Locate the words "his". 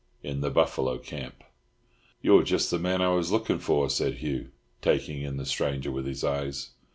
6.07-6.23